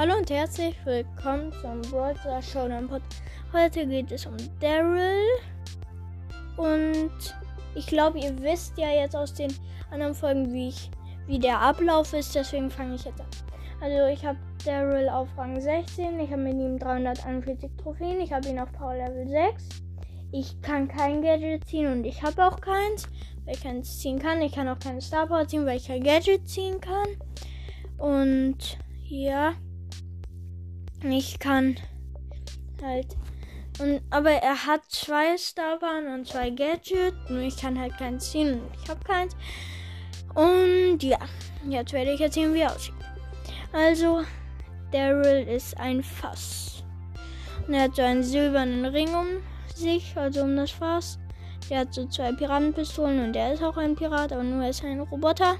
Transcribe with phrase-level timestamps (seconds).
[0.00, 3.02] Hallo und herzlich willkommen zum Browser Showdown Pod.
[3.52, 5.26] Heute geht es um Daryl.
[6.56, 7.10] Und
[7.74, 9.52] ich glaube, ihr wisst ja jetzt aus den
[9.90, 10.90] anderen Folgen, wie, ich,
[11.26, 12.34] wie der Ablauf ist.
[12.34, 13.26] Deswegen fange ich jetzt an.
[13.82, 16.18] Also ich habe Daryl auf Rang 16.
[16.18, 18.22] Ich habe mit ihm 341 Trophäen.
[18.22, 19.82] Ich habe ihn auf Power Level 6.
[20.32, 23.06] Ich kann kein Gadget ziehen und ich habe auch keins,
[23.44, 24.40] weil ich keins ziehen kann.
[24.40, 27.08] Ich kann auch keine Star Power ziehen, weil ich kein Gadget ziehen kann.
[27.98, 29.52] Und ja.
[31.02, 31.76] Ich kann
[32.82, 33.16] halt.
[33.78, 37.16] Und, aber er hat zwei Starbahn und zwei Gadgets.
[37.28, 39.34] Nur ich kann halt keins ziehen ich habe keins.
[40.34, 41.18] Und ja,
[41.68, 42.94] jetzt werde ich erzählen, wie er aussieht.
[43.72, 44.22] Also,
[44.92, 46.84] Daryl ist ein Fass.
[47.66, 49.26] Und er hat so einen silbernen Ring um
[49.74, 51.18] sich, also um das Fass.
[51.68, 54.84] Der hat so zwei Piratenpistolen und er ist auch ein Pirat, aber nur er ist
[54.84, 55.56] ein Roboter.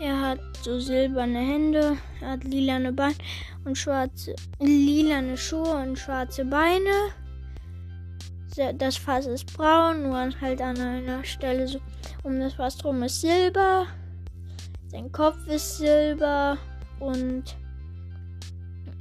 [0.00, 3.14] Er hat so silberne Hände, er hat lilane Beine
[3.64, 7.12] und schwarze, lilane Schuhe und schwarze Beine.
[8.78, 11.80] Das Fass ist braun, nur halt an einer Stelle so
[12.22, 13.86] um das Fass drum ist Silber.
[14.88, 16.56] Sein Kopf ist silber
[17.00, 17.56] und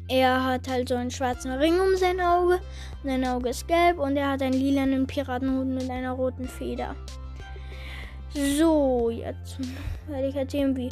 [0.08, 2.60] er hat halt so einen schwarzen Ring um sein Auge.
[3.04, 6.96] Sein Auge ist gelb und er hat einen lilanen Piratenhut mit einer roten Feder.
[8.34, 9.60] So, jetzt
[10.08, 10.90] werde ich erzählen, wie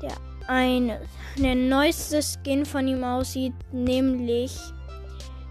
[0.00, 1.02] der eine,
[1.36, 4.58] der neueste Skin von ihm aussieht, nämlich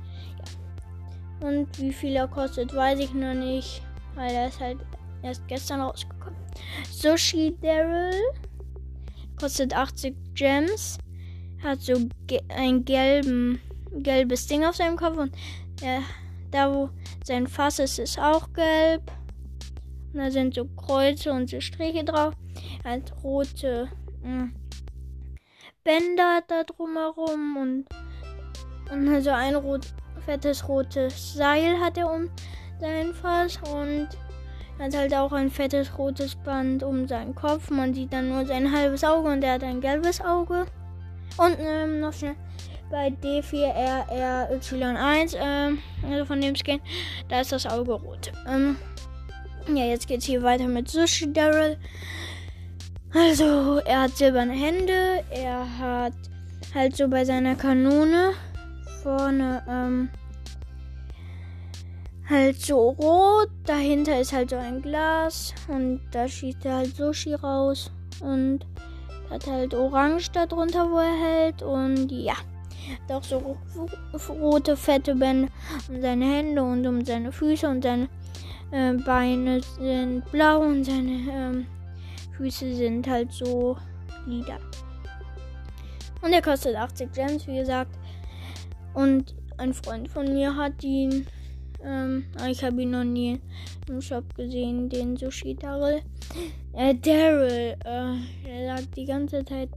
[1.44, 3.82] und wie viel er kostet, weiß ich noch nicht.
[4.14, 4.78] Weil er ist halt
[5.22, 6.38] erst gestern rausgekommen.
[6.90, 8.14] Sushi Daryl
[9.38, 10.98] kostet 80 Gems.
[11.62, 11.94] Hat so
[12.26, 13.60] ge ein gelben,
[13.92, 15.16] gelbes Ding auf seinem Kopf.
[15.16, 15.34] Und
[15.82, 16.02] er,
[16.50, 16.90] da, wo
[17.24, 19.10] sein Fass ist, ist auch gelb.
[20.12, 22.34] Und da sind so Kreuze und so Striche drauf.
[22.84, 23.88] Er hat rote
[24.22, 24.54] mh, hm,
[25.82, 27.84] Bänder da drumherum und,
[28.90, 29.92] und also ein rot,
[30.24, 32.30] fettes rotes Seil hat er um
[32.80, 34.08] sein Fass und
[34.78, 37.70] hat halt auch ein fettes rotes Band um seinen Kopf.
[37.70, 40.66] Man sieht dann nur sein halbes Auge und er hat ein gelbes Auge.
[41.36, 42.36] Und ähm, noch schnell
[42.90, 46.80] bei D4RRY1, ähm, also von dem Skin,
[47.28, 48.30] da ist das Auge rot.
[48.46, 48.76] Ähm,
[49.74, 51.76] ja, jetzt geht's hier weiter mit Sushi Daryl.
[53.12, 56.12] Also, er hat silberne Hände, er hat
[56.74, 58.34] halt so bei seiner Kanone
[59.04, 60.08] vorne ähm,
[62.28, 63.50] halt so rot.
[63.66, 68.60] Dahinter ist halt so ein Glas und da schießt er halt Sushi raus und
[69.30, 72.34] hat halt orange darunter, wo er hält und ja.
[73.08, 73.56] Hat auch so
[74.28, 75.48] rote, fette Bänder
[75.88, 78.08] um seine Hände und um seine Füße und seine
[78.72, 81.66] äh, Beine sind blau und seine ähm,
[82.36, 83.76] Füße sind halt so
[84.26, 84.58] lila.
[86.20, 87.90] Und er kostet 80 Gems, wie gesagt.
[88.94, 91.26] Und ein Freund von mir hat ihn.
[91.84, 93.40] Ähm, ich habe ihn noch nie
[93.88, 96.00] im Shop gesehen, den Sushi Daryl.
[96.72, 97.76] Äh, Daryl.
[97.84, 98.16] Äh,
[98.48, 99.68] er sagt die ganze Zeit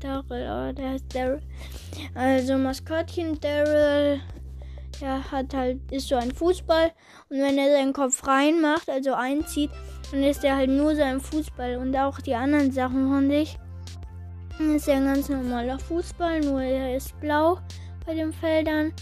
[0.00, 1.40] Daryl, aber der heißt Daryl.
[2.14, 4.20] Also Maskottchen Daryl.
[5.00, 6.92] Der hat halt, ist so ein Fußball.
[7.28, 9.70] Und wenn er seinen Kopf reinmacht, also einzieht,
[10.10, 11.76] dann ist er halt nur so ein Fußball.
[11.76, 13.58] Und auch die anderen Sachen von sich.
[14.58, 17.58] Ist ja ein ganz normaler Fußball, nur er ist blau
[18.06, 18.92] bei den Feldern.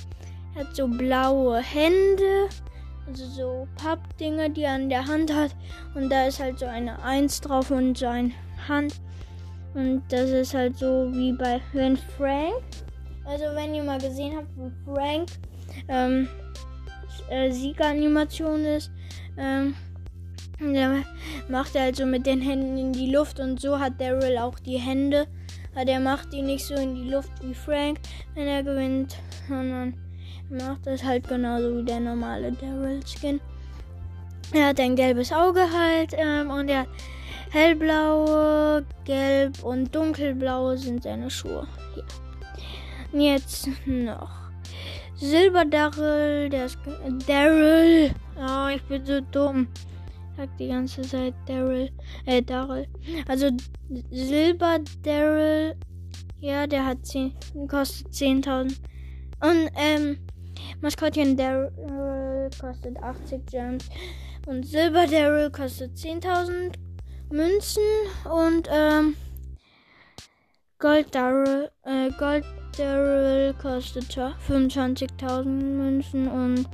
[0.54, 2.48] Er hat so blaue Hände,
[3.06, 5.54] also so Pappdinger, die er an der Hand hat.
[5.94, 8.32] Und da ist halt so eine Eins drauf und seine
[8.68, 9.00] Hand.
[9.74, 12.62] Und das ist halt so wie bei wenn Frank.
[13.24, 15.28] Also wenn ihr mal gesehen habt, wie Frank
[15.88, 16.28] ähm,
[17.28, 18.90] äh, Siegeranimation ist,
[19.36, 19.74] ähm,
[20.60, 21.04] der
[21.48, 24.58] macht er halt so mit den Händen in die Luft und so hat Daryl auch
[24.58, 25.26] die Hände.
[25.74, 27.98] Aber der macht die nicht so in die Luft wie Frank,
[28.34, 29.16] wenn er gewinnt,
[29.48, 29.94] sondern
[30.50, 33.40] macht das halt genauso wie der normale Daryl-Skin.
[34.52, 36.88] Er hat ein gelbes Auge halt ähm, und er hat
[37.50, 41.66] hellblaue, gelb und dunkelblaue sind seine Schuhe.
[41.96, 42.02] Ja.
[43.12, 44.40] Und jetzt noch
[45.16, 46.78] Silber Daryl, der ist
[47.26, 48.10] Daryl.
[48.36, 49.68] Oh, ich bin so dumm.
[50.40, 51.90] Sag die ganze Zeit Daryl,
[52.24, 52.86] äh Daryl.
[53.28, 53.50] Also
[54.10, 55.76] Silber Daryl,
[56.40, 57.34] ja, der hat 10,
[57.68, 58.74] kostet 10.000.
[59.42, 60.16] Und ähm
[60.80, 63.90] Maskottchen Daryl kostet 80 Gems.
[64.46, 66.72] Und Silber Daryl kostet 10.000
[67.30, 67.82] Münzen.
[68.24, 69.16] Und ähm,
[70.78, 72.46] Gold Daryl, äh, Gold
[72.78, 76.28] Daryl kostet 25.000 Münzen.
[76.28, 76.66] Und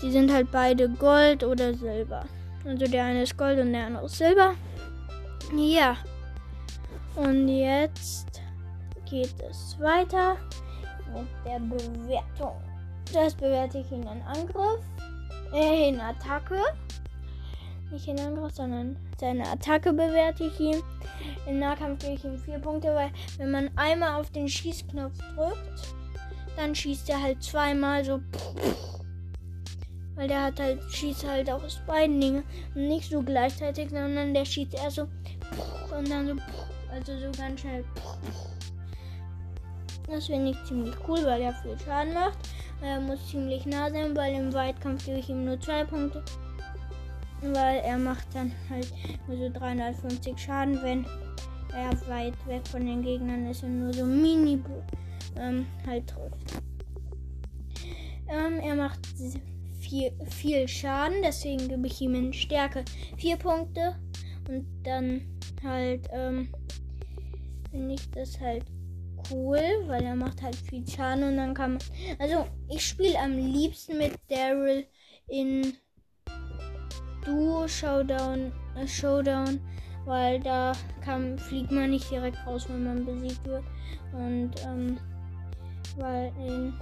[0.00, 2.26] die sind halt beide Gold oder Silber.
[2.66, 4.54] Also der eine ist Gold und der andere ist Silber.
[5.54, 5.96] Ja.
[7.14, 8.42] Und jetzt
[9.08, 10.36] geht es weiter
[11.14, 12.60] mit der Bewertung.
[13.12, 14.80] Das bewerte ich in einen Angriff.
[15.54, 16.60] Äh, in Attacke.
[17.90, 20.82] Nicht in Angriff, sondern seine Attacke bewerte ich ihn.
[21.46, 25.94] Im Nahkampf gebe ich ihm vier Punkte, weil wenn man einmal auf den Schießknopf drückt,
[26.56, 28.20] dann schießt er halt zweimal so.
[30.16, 32.42] Weil der hat halt, schießt halt auch aus beiden Dingen.
[32.74, 35.08] Und nicht so gleichzeitig, sondern der schießt erst so
[35.96, 36.34] und dann so.
[36.90, 37.84] Also so ganz schnell.
[40.08, 42.38] Das finde ich ziemlich cool, weil er viel Schaden macht.
[42.80, 46.22] Er muss ziemlich nah sein, weil im Weitkampf gebe ich ihm nur zwei Punkte.
[47.42, 48.90] Weil er macht dann halt
[49.26, 51.04] nur so 350 Schaden, wenn
[51.74, 54.62] er weit weg von den Gegnern ist und nur so mini
[55.38, 56.62] ähm, halt trifft.
[58.28, 59.00] Ähm, er macht
[59.88, 62.84] viel, viel Schaden, deswegen gebe ich ihm in Stärke
[63.18, 63.96] 4 Punkte.
[64.48, 65.22] Und dann
[65.64, 66.48] halt, ähm,
[67.70, 68.64] finde ich das halt
[69.30, 71.82] cool, weil er macht halt viel Schaden und dann kann man.
[72.18, 74.86] Also ich spiele am liebsten mit Daryl
[75.28, 75.74] in
[77.24, 79.60] Duo Showdown, äh, Showdown,
[80.04, 83.64] weil da kann, fliegt man nicht direkt raus, wenn man besiegt wird.
[84.12, 84.98] Und ähm,
[85.96, 86.72] weil in,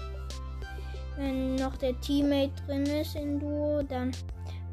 [1.16, 4.12] wenn noch der Teammate drin ist in Duo, dann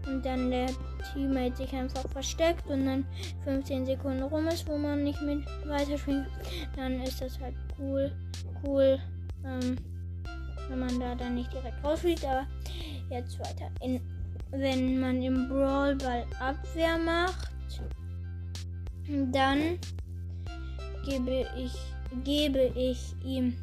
[0.08, 0.70] und dann der
[1.14, 3.06] Teammate sich einfach versteckt und dann
[3.44, 6.26] 15 Sekunden rum ist, wo man nicht mit weiterspielt,
[6.76, 8.12] dann ist das halt cool,
[8.66, 9.00] cool,
[9.46, 9.78] ähm,
[10.70, 12.26] wenn man da dann nicht direkt rausfliegt.
[12.26, 12.48] Aber
[13.10, 13.70] jetzt weiter.
[13.82, 14.02] In,
[14.52, 17.50] wenn man im Brawl Ball Abwehr macht,
[19.32, 19.80] dann
[21.06, 21.74] gebe ich,
[22.24, 23.56] gebe ich ihm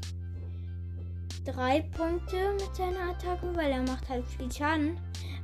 [1.52, 4.98] drei Punkte mit seiner Attacke, weil er macht halt viel Schaden.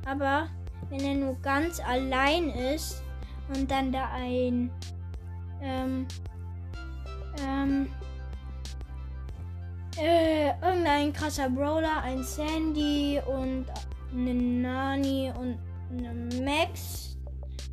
[0.05, 0.47] Aber
[0.89, 3.01] wenn er nur ganz allein ist
[3.53, 4.71] und dann da ein
[5.61, 6.05] ähm,
[7.45, 7.87] ähm,
[9.97, 13.65] äh, irgendein krasser Brawler, ein Sandy und
[14.13, 15.57] eine Nani und
[15.91, 16.13] eine
[16.43, 17.17] Max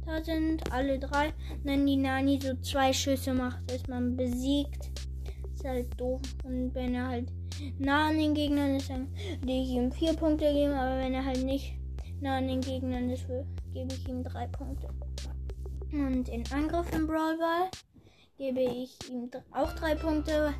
[0.06, 1.26] da sind, alle drei.
[1.50, 4.90] Und dann die Nani so zwei Schüsse macht, ist man besiegt.
[5.62, 6.20] Ist halt doof.
[6.42, 7.28] Und wenn er halt
[7.78, 9.06] nah an den Gegnern ist, dann
[9.38, 11.74] würde ich ihm vier Punkte geben, aber wenn er halt nicht
[12.20, 13.28] nah an den Gegnern ist,
[13.72, 14.88] gebe ich ihm drei Punkte.
[15.92, 17.70] Und in Angriff im Brawl Ball
[18.38, 20.52] gebe ich ihm auch drei Punkte,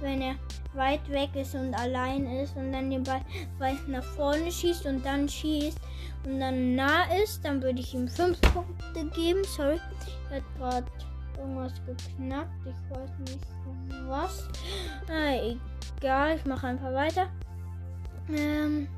[0.00, 0.36] wenn er
[0.72, 3.20] weit weg ist und allein ist und dann den Ball
[3.58, 5.78] weit nach vorne schießt und dann schießt
[6.24, 9.44] und dann nah ist, dann würde ich ihm fünf Punkte geben.
[9.54, 9.78] Sorry,
[10.30, 10.86] er hat gerade
[11.38, 12.50] irgendwas geknackt.
[12.64, 13.46] Ich weiß nicht
[14.08, 14.48] was.
[15.08, 15.56] Ah,
[16.00, 17.28] egal, ich mache einfach weiter.
[18.28, 18.88] Ähm,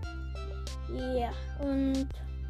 [0.92, 1.30] ja,
[1.60, 2.08] und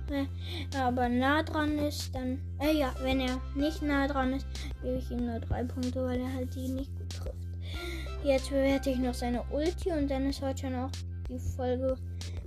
[0.08, 0.28] wenn
[0.74, 2.40] er aber nah dran ist, dann.
[2.60, 4.46] Äh, ja, wenn er nicht nah dran ist,
[4.82, 7.48] gebe ich ihm nur drei Punkte, weil er halt die nicht gut trifft.
[8.24, 10.90] Jetzt bewerte ich noch seine Ulti und dann ist heute schon auch
[11.28, 11.96] die Folge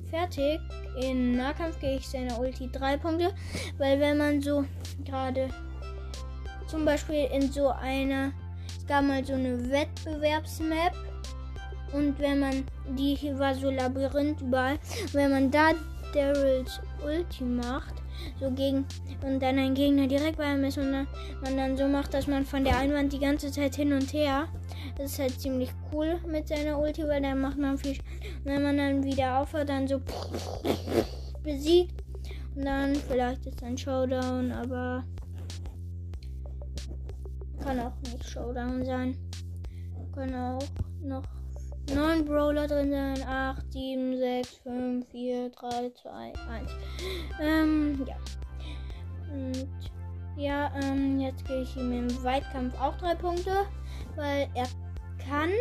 [0.10, 0.60] fertig.
[1.02, 3.34] In Nahkampf gebe ich seine Ulti drei Punkte,
[3.78, 4.66] weil wenn man so
[5.06, 5.50] gerade
[6.72, 8.32] zum Beispiel in so einer,
[8.66, 10.96] es gab mal so eine Wettbewerbsmap
[11.92, 12.64] und wenn man,
[12.98, 14.80] die hier war so Labyrinth überall,
[15.12, 15.72] wenn man da
[16.14, 17.96] Daryls Ulti macht,
[18.40, 18.86] so gegen
[19.22, 21.08] und dann ein Gegner direkt bei ihm ist und dann,
[21.44, 24.48] man dann so macht, dass man von der Einwand die ganze Zeit hin und her.
[24.98, 27.98] Das ist halt ziemlich cool mit seiner Ulti, weil dann macht man viel.
[28.44, 30.02] Und wenn man dann wieder aufhört, dann so
[31.44, 32.02] besiegt
[32.56, 35.04] Und dann vielleicht ist ein Showdown, aber
[37.64, 39.18] kann auch nicht Showdown sein.
[40.14, 40.64] Können auch
[41.04, 41.24] noch
[41.94, 43.28] 9 Brawler drin sein.
[43.28, 46.72] 8, 7, 6, 5, 4, 3, 2, 1.
[47.40, 48.16] Ähm, ja.
[49.34, 49.68] Und
[50.38, 53.66] ja, ähm, jetzt gebe ich ihm im Weitkampf auch 3 Punkte,
[54.16, 54.68] weil er
[55.26, 55.52] kann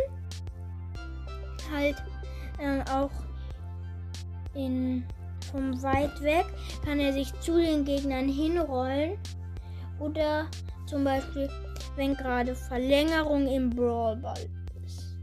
[1.70, 1.96] halt
[2.58, 3.10] ähm, auch
[4.54, 5.04] in
[5.52, 6.46] vom weit weg
[6.84, 9.18] kann er sich zu den Gegnern hinrollen
[9.98, 10.46] oder
[10.86, 11.48] zum Beispiel
[11.96, 14.48] wenn gerade Verlängerung im Brawlball
[14.84, 15.16] ist.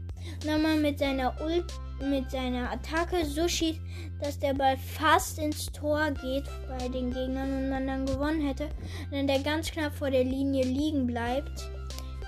[0.44, 3.80] Wenn man mit seiner Ult mit seiner Attacke so schießt,
[4.20, 8.68] dass der Ball fast ins Tor geht bei den Gegnern und man dann gewonnen hätte,
[9.10, 11.68] wenn der ganz knapp vor der Linie liegen bleibt,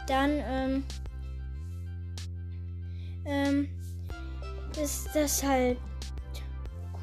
[0.06, 0.84] dann ähm,
[3.24, 3.68] ähm,
[4.80, 5.78] ist das halt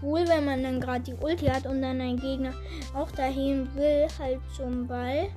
[0.02, 2.54] cool, wenn man dann gerade die Ulti hat und dann ein Gegner
[2.94, 5.28] auch dahin will, halt zum Ball.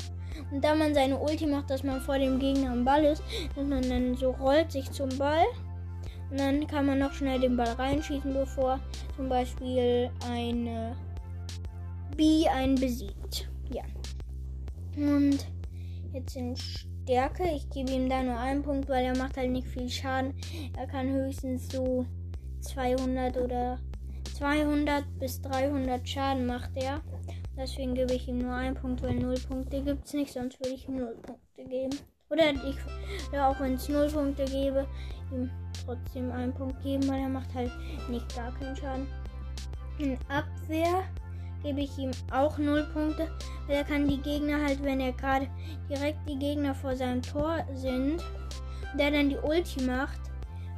[0.51, 3.23] Und da man seine Ulti macht, dass man vor dem Gegner am Ball ist,
[3.55, 5.45] dass man dann so rollt sich zum Ball.
[6.31, 8.81] Und dann kann man noch schnell den Ball reinschießen, bevor
[9.17, 10.97] zum Beispiel eine
[12.17, 13.49] B einen besiegt.
[13.73, 13.83] Ja.
[14.97, 15.47] Und
[16.13, 17.45] jetzt in Stärke.
[17.55, 20.35] Ich gebe ihm da nur einen Punkt, weil er macht halt nicht viel Schaden.
[20.77, 22.07] Er kann höchstens so
[22.61, 23.79] 200 oder
[24.37, 27.01] 200 bis 300 Schaden macht er.
[27.61, 30.75] Deswegen gebe ich ihm nur einen Punkt, weil 0 Punkte gibt es nicht, sonst würde
[30.75, 31.95] ich ihm 0 Punkte geben.
[32.31, 32.77] Oder ich,
[33.35, 34.87] ja, auch wenn es 0 Punkte gebe,
[35.31, 35.51] ihm
[35.85, 37.71] trotzdem einen Punkt geben, weil er macht halt
[38.09, 39.07] nicht gar keinen Schaden.
[39.99, 41.03] In Abwehr
[41.63, 43.29] gebe ich ihm auch 0 Punkte,
[43.67, 45.47] weil er kann die Gegner halt, wenn er gerade
[45.91, 48.25] direkt die Gegner vor seinem Tor sind,
[48.99, 50.30] der dann die Ulti macht,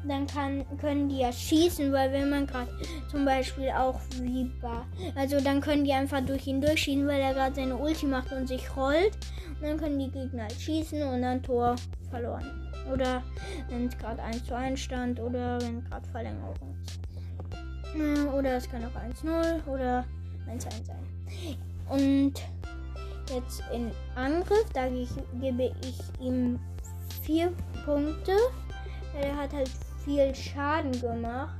[0.08, 2.70] dann kann, können die ja schießen, weil wenn man gerade
[3.10, 7.34] zum Beispiel auch wie war, also dann können die einfach durch ihn durchschießen, weil er
[7.34, 9.16] gerade seine Ulti macht und sich rollt.
[9.60, 11.76] Und dann können die Gegner halt schießen und dann Tor
[12.10, 12.68] verloren.
[12.92, 13.22] Oder
[13.68, 16.98] wenn es gerade 1 zu 1 stand oder wenn gerade Verlängerung ist.
[18.34, 20.04] Oder es kann auch 1-0 oder
[20.48, 21.56] 1-1 sein.
[21.88, 22.32] Und
[23.32, 26.58] jetzt in Angriff, da gebe ich ihm
[27.22, 27.52] 4
[27.84, 28.32] Punkte.
[29.20, 29.70] Er hat halt
[30.04, 31.56] viel Schaden gemacht.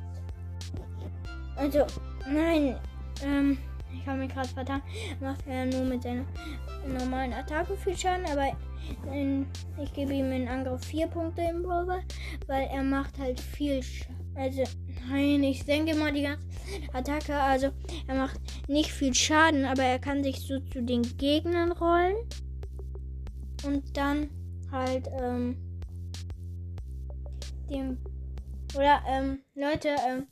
[1.56, 1.86] Also,
[2.28, 2.76] nein,
[3.22, 3.58] ähm,
[3.94, 4.82] ich habe mich gerade vertan.
[5.20, 6.24] Macht er nur mit seiner
[6.86, 8.56] normalen Attacke viel Schaden, aber
[9.12, 9.46] in,
[9.80, 12.02] ich gebe ihm in Angriff 4 Punkte im Brawl,
[12.46, 14.16] weil er macht halt viel Schaden.
[14.34, 14.62] Also,
[15.10, 16.46] nein, ich denke mal die ganze
[16.92, 17.34] Attacke.
[17.34, 17.70] Also,
[18.06, 22.16] er macht nicht viel Schaden, aber er kann sich so zu den Gegnern rollen.
[23.64, 24.28] Und dann
[24.72, 25.56] halt, ähm,
[27.70, 27.98] dem
[28.74, 30.26] oder, ähm, Leute, ähm,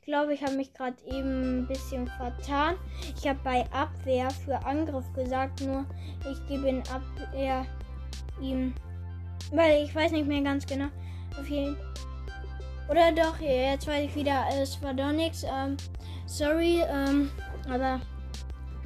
[0.00, 2.74] ich glaube, ich habe mich gerade eben ein bisschen vertan.
[3.16, 5.86] Ich habe bei Abwehr für Angriff gesagt, nur
[6.30, 7.64] ich gebe in Abwehr
[8.38, 8.74] ihm.
[9.50, 10.88] Weil ich weiß nicht mehr ganz genau.
[11.40, 11.76] Auf jeden
[12.90, 15.42] Oder doch, jetzt weiß ich wieder, es war doch nichts.
[15.44, 15.78] Ähm,
[16.26, 17.30] sorry, ähm,
[17.70, 17.98] aber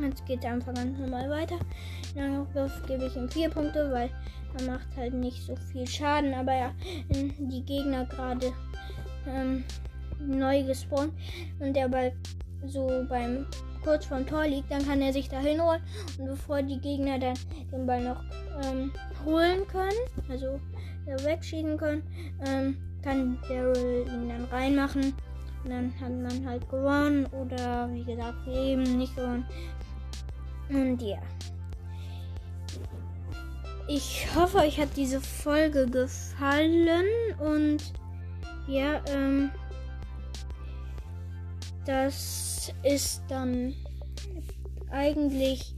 [0.01, 1.59] jetzt geht es einfach ganz normal weiter.
[2.15, 4.11] In Angriff gebe ich ihm vier Punkte, weil
[4.57, 6.71] er macht halt nicht so viel Schaden, aber ja,
[7.11, 8.53] die Gegner gerade
[9.29, 9.65] ähm,
[10.21, 11.13] neu gespawnt
[11.61, 12.13] und der Ball
[12.67, 13.47] so beim
[13.83, 15.81] kurz vom Tor liegt, dann kann er sich da hinholen
[16.19, 17.39] und bevor die Gegner dann
[17.73, 18.23] den Ball noch
[18.65, 18.93] ähm,
[19.25, 20.61] holen können, also
[21.25, 22.03] wegschießen können,
[22.47, 25.15] ähm, kann Daryl ihn dann reinmachen
[25.65, 29.47] und dann hat man halt gewonnen oder wie gesagt eben nicht gewonnen.
[30.69, 31.19] Und ja.
[33.89, 37.07] Ich hoffe, euch hat diese Folge gefallen
[37.39, 37.79] und
[38.69, 39.51] ja, ähm,
[41.85, 43.75] das ist dann
[44.91, 45.75] eigentlich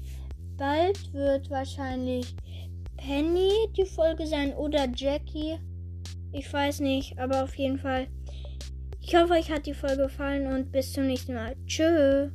[0.57, 2.35] bald wird wahrscheinlich
[2.97, 5.59] Penny die Folge sein oder Jackie.
[6.33, 8.09] Ich weiß nicht, aber auf jeden Fall.
[9.01, 11.57] Ich hoffe, euch hat die Folge gefallen und bis zum nächsten Mal.
[11.67, 12.31] Tschüss.